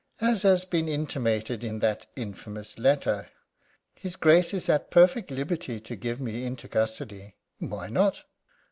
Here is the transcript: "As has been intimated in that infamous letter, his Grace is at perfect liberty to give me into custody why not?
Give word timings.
"As 0.19 0.41
has 0.41 0.65
been 0.65 0.89
intimated 0.89 1.63
in 1.63 1.77
that 1.77 2.07
infamous 2.15 2.79
letter, 2.79 3.29
his 3.93 4.15
Grace 4.15 4.51
is 4.51 4.67
at 4.67 4.89
perfect 4.89 5.29
liberty 5.29 5.79
to 5.79 5.95
give 5.95 6.19
me 6.19 6.43
into 6.43 6.67
custody 6.67 7.35
why 7.59 7.87
not? 7.89 8.23